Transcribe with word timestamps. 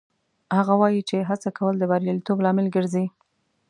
هغه 0.57 0.73
وایي 0.81 1.01
چې 1.09 1.27
هڅه 1.29 1.49
کول 1.57 1.75
د 1.79 1.83
بریالیتوب 1.91 2.37
لامل 2.45 2.67
ګرځي 2.75 3.05